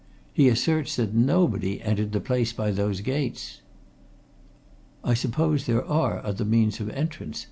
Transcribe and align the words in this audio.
He 0.33 0.49
asserts 0.49 0.95
that 0.95 1.13
nobody 1.13 1.79
entered 1.79 2.11
the 2.11 2.19
place 2.19 2.53
by 2.53 2.71
those 2.71 3.01
gates." 3.01 3.61
"I 5.03 5.13
suppose 5.13 5.67
there 5.67 5.85
are 5.85 6.25
other 6.25 6.43
means 6.43 6.79
of 6.79 6.89
entrance?" 6.89 7.39